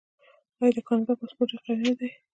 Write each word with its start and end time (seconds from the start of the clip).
آیا 0.61 0.71
د 0.75 0.77
کاناډا 0.87 1.13
پاسپورت 1.19 1.49
ډیر 1.51 1.61
قوي 1.65 1.83
نه 1.89 1.93
دی؟ 1.99 2.09